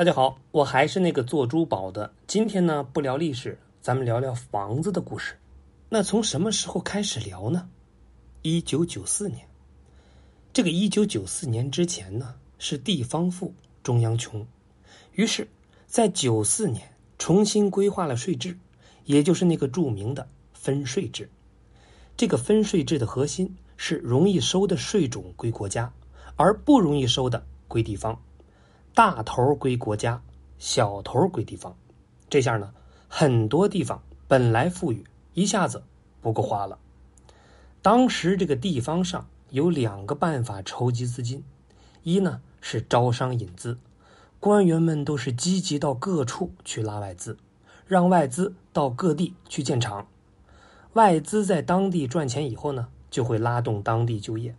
[0.00, 2.10] 大家好，我还是那个做珠宝的。
[2.26, 5.38] 今天呢，不聊历史，咱们聊聊房子的故事。
[5.90, 7.68] 那从什么时候开始聊呢？
[8.40, 9.46] 一九九四年。
[10.54, 13.52] 这个一九九四年之前呢，是地方富，
[13.82, 14.46] 中央穷。
[15.12, 15.46] 于是，
[15.86, 18.56] 在九四年重新规划了税制，
[19.04, 21.28] 也就是那个著名的分税制。
[22.16, 25.92] 这个分税制的核心是容易收的税种归国家，
[26.36, 28.18] 而不容易收的归地方。
[28.94, 30.22] 大头归国家，
[30.58, 31.76] 小头归地方。
[32.28, 32.72] 这下呢，
[33.08, 35.04] 很多地方本来富裕，
[35.34, 35.82] 一下子
[36.20, 36.78] 不够花了。
[37.82, 41.44] 当时这个地方上有两个办法筹集资金：
[42.02, 43.78] 一呢是招商引资，
[44.38, 47.38] 官员们都是积极到各处去拉外资，
[47.86, 50.06] 让外资到各地去建厂。
[50.94, 54.54] 外资在当地赚钱以后呢，就会拉动当地就业，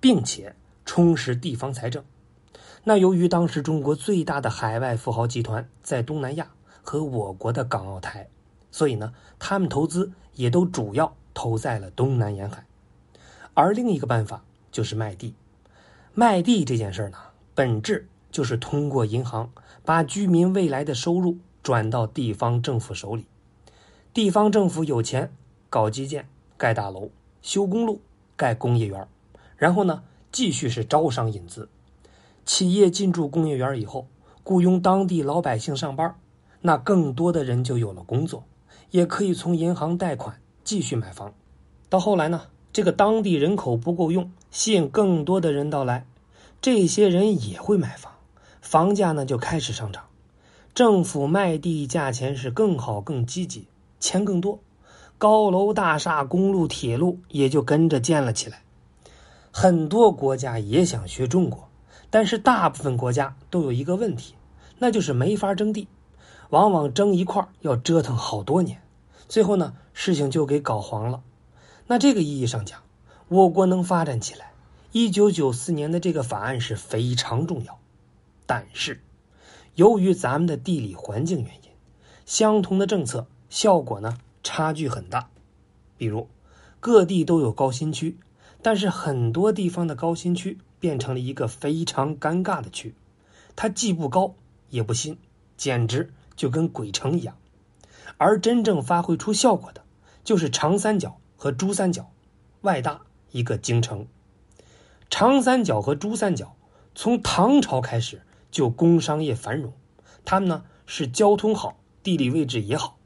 [0.00, 2.04] 并且充实地方财政。
[2.88, 6.48] 那由于当时中国最大的海外富豪集团在东南亚
[6.80, 8.30] 和我国的港澳台，
[8.70, 12.64] 所以呢，他们投资也都主要投在了东南沿海。
[13.52, 15.34] 而另一个办法就是卖地。
[16.14, 17.18] 卖地这件事呢，
[17.54, 19.50] 本质就是通过银行
[19.84, 23.26] 把居民未来的收入转到地方政府手里。
[24.14, 25.30] 地方政府有钱
[25.68, 27.10] 搞基建、盖大楼、
[27.42, 28.00] 修公路、
[28.34, 29.06] 盖工业园，
[29.58, 31.68] 然后呢，继续是招商引资。
[32.48, 34.06] 企业进驻工业园以后，
[34.42, 36.14] 雇佣当地老百姓上班，
[36.62, 38.42] 那更多的人就有了工作，
[38.90, 41.34] 也可以从银行贷款继续买房。
[41.90, 46.06] 到后来呢，这个当地人口不够用，吸引更多的人到来，
[46.62, 48.14] 这些人也会买房，
[48.62, 50.04] 房价呢就开始上涨。
[50.72, 53.66] 政府卖地价钱是更好更积极，
[54.00, 54.58] 钱更多，
[55.18, 58.62] 高楼大厦、公路铁路也就跟着建了起来。
[59.50, 61.67] 很多国家也想学中国。
[62.10, 64.34] 但是大部分国家都有一个问题，
[64.78, 65.88] 那就是没法征地，
[66.50, 68.80] 往往征一块要折腾好多年，
[69.28, 71.22] 最后呢事情就给搞黄了。
[71.86, 72.80] 那这个意义上讲，
[73.28, 74.52] 我国能发展起来，
[74.92, 77.78] 一九九四年的这个法案是非常重要。
[78.46, 79.02] 但是，
[79.74, 81.70] 由于咱们的地理环境原因，
[82.24, 85.28] 相同的政策效果呢差距很大。
[85.98, 86.28] 比如，
[86.80, 88.18] 各地都有高新区，
[88.62, 90.58] 但是很多地方的高新区。
[90.80, 92.94] 变成了一个非常尴尬的区，
[93.56, 94.34] 它既不高
[94.70, 95.18] 也不新，
[95.56, 97.36] 简直就跟鬼城一样。
[98.16, 99.82] 而真正发挥出效果的，
[100.24, 102.10] 就是长三角和珠三角，
[102.62, 104.06] 外搭一个京城。
[105.10, 106.56] 长三角和珠三角
[106.94, 109.72] 从唐朝开始就工商业繁荣，
[110.24, 112.98] 他们呢是交通好，地理位置也好。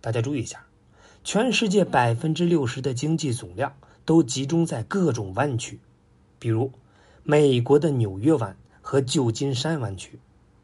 [0.00, 0.66] 大家注意一下，
[1.24, 5.80] 全世界百分之六十的经济总量都集中在各种湾区，
[6.38, 6.72] 比如。
[7.24, 10.18] 美国的纽约湾和旧金山湾区，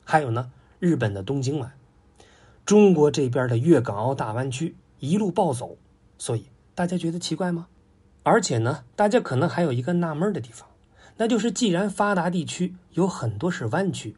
[0.05, 1.73] 还有呢，日本的东京湾，
[2.65, 5.77] 中国这边的粤港澳大湾区一路暴走，
[6.19, 7.69] 所以大家觉得奇怪吗？
[8.25, 10.69] 而且呢，大家可能还有一个纳闷的地方，
[11.17, 14.17] 那就是既然发达地区有很多是湾区，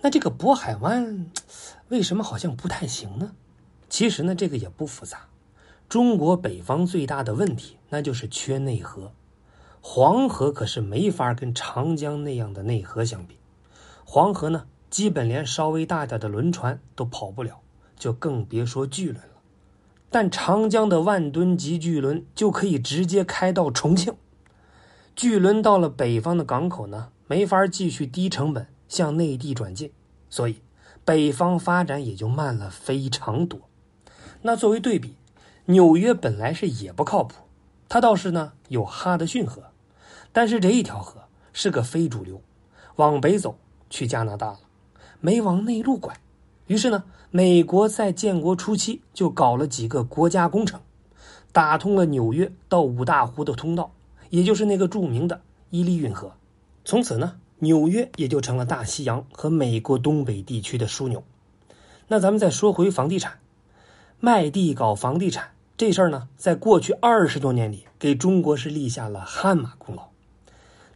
[0.00, 1.26] 那这个渤海湾
[1.88, 3.32] 为什么好像不太行呢？
[3.88, 5.26] 其实呢，这个也不复杂，
[5.88, 9.10] 中国北方最大的问题那就是缺内河。
[9.82, 13.36] 黄河可是没法跟长江那样的内河相比，
[14.04, 17.60] 黄河呢，基本连稍微大点的轮船都跑不了，
[17.96, 19.32] 就更别说巨轮了。
[20.10, 24.14] 但长江的万吨级巨轮就可以直接开到重庆。
[25.16, 29.92] 巨轮到了北方的港口呢，没法继续低成本向内地转进，
[30.28, 30.56] 所以
[31.04, 33.60] 北方发展也就慢了非常多。
[34.42, 35.14] 那作为对比，
[35.64, 37.36] 纽约本来是也不靠谱，
[37.88, 39.69] 它倒是呢有哈德逊河。
[40.32, 42.40] 但是这一条河是个非主流，
[42.96, 43.56] 往北走
[43.88, 44.60] 去加拿大了，
[45.20, 46.14] 没往内陆拐。
[46.66, 50.80] 于是呢，美国在建国初期就搞了几个国家工程，
[51.50, 53.92] 打通了纽约到五大湖的通道，
[54.28, 56.32] 也就是那个著名的伊利运河。
[56.84, 61.24] 从此呢，纽约也就成了大西洋和美国东北地区的枢纽。
[62.06, 63.38] 那咱们再说回房地产，
[64.20, 70.09] 卖地搞房地产这事儿呢，在过去二十多年里，给中国是立下了汗马功劳。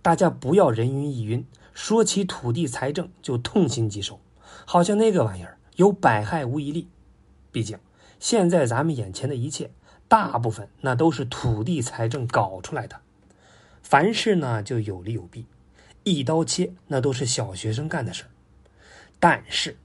[0.05, 4.21] 大家不要人云亦云，说起土地财政就痛心疾首，
[4.67, 6.89] 好像那个玩意儿有百害无一利。
[7.51, 7.79] 毕竟
[8.21, 9.71] 现在咱们眼前的一切，
[10.07, 13.01] 大部分那都是土地财政搞出来的。
[13.83, 15.47] 凡事呢就有利有弊，
[16.03, 18.29] 一刀切那都是小学生干的事儿。
[19.19, 19.79] 但是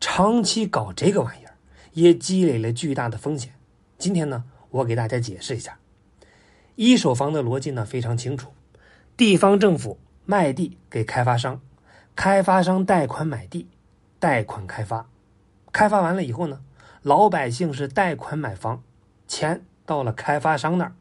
[0.00, 1.56] 长期搞这个玩意儿，
[1.94, 3.54] 也积累了巨大的风险。
[3.96, 5.78] 今天呢，我给大家解释一下，
[6.74, 8.52] 一手房的逻辑呢非常清楚。
[9.14, 11.60] 地方政府卖地给开发商，
[12.16, 13.68] 开发商贷款买地，
[14.18, 15.06] 贷款开发，
[15.70, 16.60] 开发完了以后呢，
[17.02, 18.82] 老百姓是贷款买房，
[19.28, 20.92] 钱到了开发商那儿，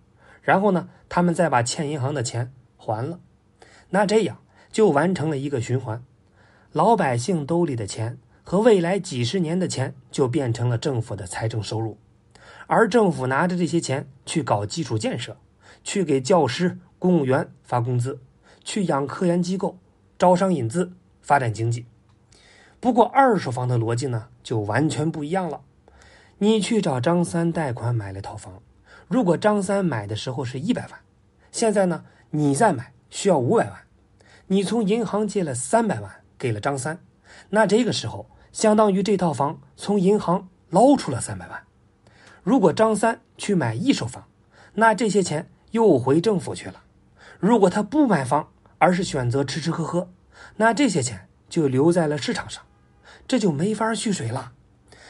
[0.41, 3.19] 然后呢，他们再把欠银行的钱还了，
[3.91, 4.39] 那这样
[4.71, 6.03] 就完成了一个循环，
[6.73, 11.97] 老百姓兜里的钱和未来几十年的钱就变成了政府的财政收入，
[12.67, 15.37] 而政府拿着这些钱去搞基础建设，
[15.83, 18.19] 去给教师、公务员发工资，
[18.63, 19.77] 去养科研机构。
[20.17, 21.87] 招商引资，发展经济。
[22.79, 25.61] 不过二手房的逻辑呢，就完全不一样了。
[26.37, 28.61] 你去找张三贷款买了套房，
[29.07, 30.99] 如果张三买的时候是一百万，
[31.51, 33.79] 现在呢你再买需要五百万，
[34.45, 36.99] 你从银行借了三百万给了张三，
[37.49, 41.63] 那这个时候相当于这套房从银行捞出了三百万。
[42.43, 44.27] 如果张三去买一手房，
[44.73, 46.83] 那这些钱又回政府去了。
[47.39, 50.09] 如果他不买房，而是选择吃吃喝喝，
[50.57, 52.63] 那这些钱就留在了市场上，
[53.27, 54.51] 这就没法蓄水了，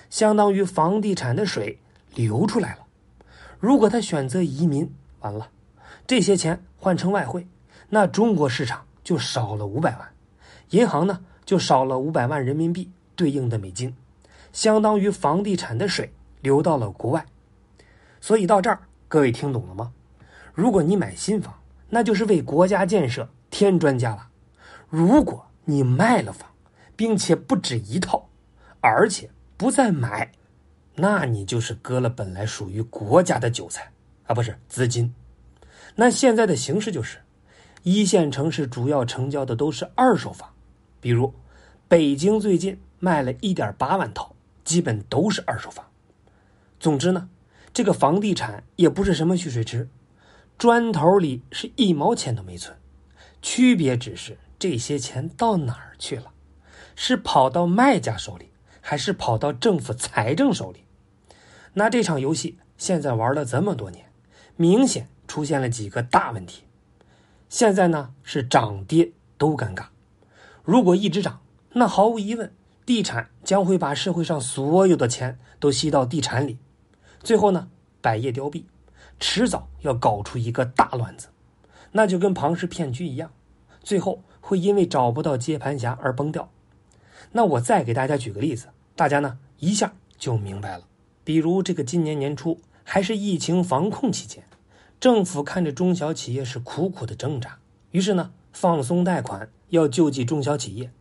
[0.10, 1.80] 相当于房地产的水
[2.16, 2.86] 流出来了。
[3.60, 5.50] 如果他选择移民，完了，
[6.08, 7.48] 这些钱换成外汇，
[7.90, 10.10] 那中国市场就少了五百万，
[10.72, 13.96] 银行呢就少了五百万人民币对应的美金，
[14.52, 17.25] 相当于房地产的水流到了国外。
[18.19, 19.94] 所以到这儿，各位听懂了吗？
[20.53, 21.53] 如果你买新房，
[21.89, 23.30] 那就是为国家建设。
[23.53, 24.30] 添砖加瓦。
[24.89, 26.50] 如果你卖了房，
[26.95, 28.30] 并且不止一套，
[28.80, 30.31] 而且不再买，
[30.95, 33.92] 那你就是割了本来属于国家的韭菜
[34.25, 35.13] 啊，不是资金。
[35.95, 37.18] 那现在的形势就是，
[37.83, 40.50] 一线城市主要成交的都是二手房，
[41.01, 41.33] 比如
[41.89, 44.33] 北京最近卖了一点八万套，
[44.63, 45.86] 基本都是二手房。
[46.80, 47.27] 总之呢，
[47.74, 49.89] 这个房地产也不是什么蓄水池，
[50.57, 52.77] 砖头里是一毛钱都没存。
[53.42, 56.31] 区别只是这些钱到哪儿去了？
[56.95, 58.50] 是跑到卖家手里，
[58.80, 60.83] 还是跑到政府财政手里？
[61.74, 64.12] 那这场游戏现在玩了这么多年，
[64.56, 66.63] 明显出现了几个大问题。
[67.50, 69.86] 现在呢是涨跌都尴尬。
[70.63, 71.42] 如果一直涨，
[71.74, 72.53] 那毫无疑问，
[72.86, 76.59] 地产将会把社会上所有的钱都吸到地产里，
[77.24, 77.69] 最后呢
[78.01, 78.65] 百业凋敝，
[79.22, 81.30] 迟早要搞出一个大乱子。
[81.94, 83.32] 那就跟庞氏骗局一样，
[83.84, 86.50] 最后会因为找不到接盘侠而崩掉。
[87.34, 90.86] 那我再给大家举个例子，大家呢一下就明白了。
[91.24, 94.44] 比如这个今年年初还是疫情防控期间，
[95.00, 97.60] 政府看着中小企业是苦苦的挣扎，
[97.92, 100.92] 于是呢放松贷款要救济中小企业。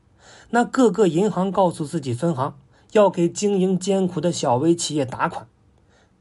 [0.50, 2.58] 那各个银行告诉自己分行
[2.92, 5.46] 要给经营艰苦的小微企业打款，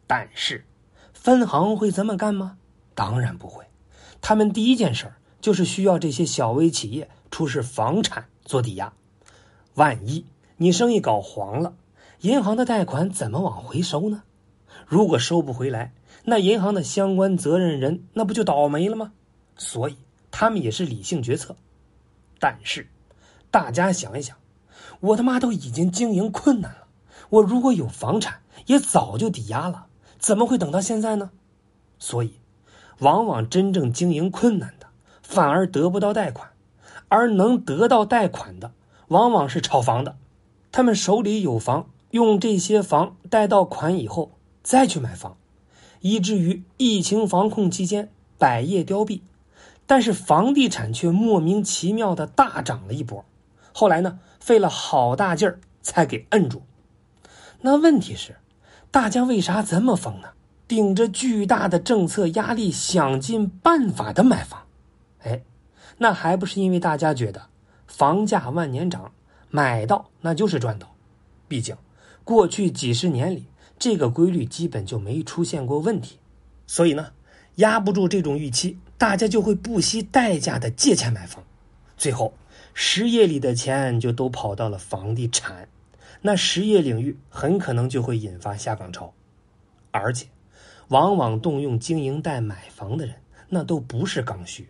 [0.07, 0.65] 但是
[1.13, 2.57] 分行会这么干吗？
[2.95, 3.65] 当然不会。
[4.21, 8.93] 他们第一件事儿就是需要这些小微企业出示房产做抵押，
[9.75, 10.25] 万一
[10.57, 11.75] 你生意搞黄了，
[12.21, 14.23] 银行的贷款怎么往回收呢？
[14.85, 15.93] 如果收不回来，
[16.25, 19.13] 那银行的相关责任人那不就倒霉了吗？
[19.55, 19.95] 所以
[20.31, 21.55] 他们也是理性决策。
[22.39, 22.89] 但是，
[23.51, 24.35] 大家想一想，
[24.99, 26.87] 我他妈都已经经营困难了，
[27.29, 29.87] 我如果有房产，也早就抵押了，
[30.19, 31.31] 怎么会等到现在呢？
[31.97, 32.33] 所以。
[32.99, 34.87] 往往真正经营困难的，
[35.21, 36.49] 反而得不到贷款，
[37.07, 38.73] 而能得到贷款的，
[39.07, 40.17] 往往是炒房的。
[40.69, 44.31] 他们手里有房，用这些房贷到款以后，
[44.63, 45.37] 再去买房，
[46.01, 49.21] 以至于疫情防控期间百业凋敝，
[49.87, 53.23] 但是房地产却莫名其妙的大涨了一波。
[53.71, 56.63] 后来呢，费了好大劲儿才给摁住。
[57.61, 58.35] 那问题是，
[58.91, 60.29] 大家为啥这么疯呢？
[60.67, 64.67] 顶着巨大的政策压力，想尽办法的买房，
[65.23, 65.41] 哎，
[65.97, 67.47] 那还不是因为大家觉得
[67.87, 69.11] 房价万年涨，
[69.49, 70.95] 买到那就是赚到。
[71.47, 71.75] 毕竟
[72.23, 73.45] 过去几十年里，
[73.79, 76.19] 这个规律基本就没出现过问题。
[76.67, 77.13] 所以呢，
[77.55, 81.43] 压不住这种预期，大家就会不惜代价的借钱买房，
[81.97, 82.33] 最后
[82.75, 85.67] 实业里的钱就都跑到了房地产，
[86.21, 89.13] 那实业领域很可能就会引发下岗潮，
[89.91, 90.27] 而且。
[90.89, 93.13] 往往动用经营贷买房的人，
[93.47, 94.67] 那都不是刚需。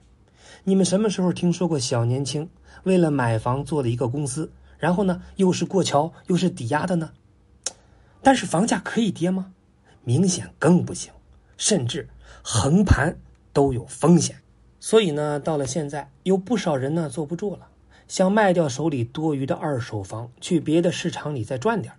[0.66, 2.50] 你们什么时候听说过小年轻
[2.84, 7.14] 为了买房做了一个公司，然后呢又是过桥又是抵押的呢？
[8.22, 9.54] 但是房价可以跌吗？
[10.04, 11.14] 明显更不行，
[11.56, 12.10] 甚至
[12.44, 13.18] 横盘
[13.54, 14.36] 都有风险。
[14.82, 17.69] 所以呢，到了现在，有不少人呢坐不住了，
[18.10, 21.94] 想卖掉手里多余的二手房，去别的市场里再赚点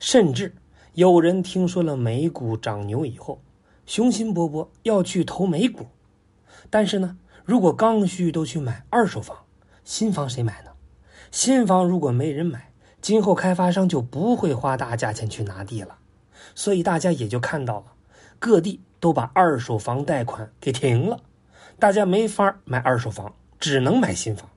[0.00, 0.56] 甚至
[0.94, 3.40] 有人听说了美股涨牛以后。
[3.84, 5.86] 雄心勃勃要去投美股，
[6.70, 9.36] 但是呢，如果刚需都去买二手房，
[9.84, 10.70] 新房谁买呢？
[11.32, 15.98] 新房如果没人买，今后开发商就不会花大价钱去拿地了，
[16.54, 17.86] 所以大家也就看到了，
[18.38, 21.20] 各地都把二手房贷款给停了，
[21.80, 24.48] 大家没法买二手房，只能买新房。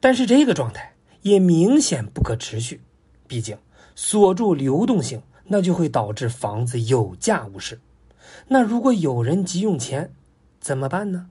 [0.00, 2.80] 但是这个状态也明显不可持续，
[3.26, 3.56] 毕竟
[3.94, 7.80] 锁住流动性，那就会导致房子有价无市。
[8.48, 10.12] 那如果有人急用钱，
[10.60, 11.26] 怎么办呢？